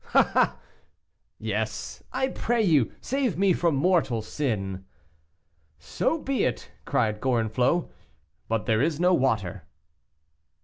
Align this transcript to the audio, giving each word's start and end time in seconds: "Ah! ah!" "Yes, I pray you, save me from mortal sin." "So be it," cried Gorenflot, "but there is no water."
"Ah! 0.15 0.31
ah!" 0.33 0.57
"Yes, 1.37 2.01
I 2.11 2.29
pray 2.29 2.63
you, 2.63 2.91
save 3.01 3.37
me 3.37 3.53
from 3.53 3.75
mortal 3.75 4.23
sin." 4.23 4.83
"So 5.77 6.17
be 6.17 6.43
it," 6.43 6.71
cried 6.85 7.21
Gorenflot, 7.21 7.87
"but 8.47 8.65
there 8.65 8.81
is 8.81 8.99
no 8.99 9.13
water." 9.13 9.67